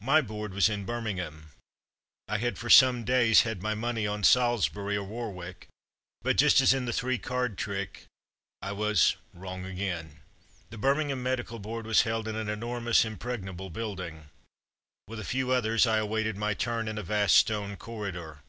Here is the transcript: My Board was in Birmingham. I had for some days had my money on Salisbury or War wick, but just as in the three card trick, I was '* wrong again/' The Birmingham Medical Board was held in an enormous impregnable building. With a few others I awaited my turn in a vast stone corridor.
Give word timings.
My 0.00 0.20
Board 0.20 0.52
was 0.52 0.68
in 0.68 0.84
Birmingham. 0.84 1.52
I 2.26 2.38
had 2.38 2.58
for 2.58 2.68
some 2.68 3.04
days 3.04 3.42
had 3.42 3.62
my 3.62 3.72
money 3.72 4.04
on 4.04 4.24
Salisbury 4.24 4.96
or 4.96 5.04
War 5.04 5.30
wick, 5.30 5.68
but 6.22 6.36
just 6.36 6.60
as 6.60 6.74
in 6.74 6.86
the 6.86 6.92
three 6.92 7.18
card 7.18 7.56
trick, 7.56 8.06
I 8.60 8.72
was 8.72 9.14
'* 9.24 9.32
wrong 9.32 9.64
again/' 9.66 10.16
The 10.70 10.78
Birmingham 10.78 11.22
Medical 11.22 11.60
Board 11.60 11.86
was 11.86 12.02
held 12.02 12.26
in 12.26 12.34
an 12.34 12.48
enormous 12.48 13.04
impregnable 13.04 13.70
building. 13.70 14.30
With 15.06 15.20
a 15.20 15.24
few 15.24 15.52
others 15.52 15.86
I 15.86 15.98
awaited 15.98 16.36
my 16.36 16.52
turn 16.54 16.88
in 16.88 16.98
a 16.98 17.04
vast 17.04 17.36
stone 17.36 17.76
corridor. 17.76 18.40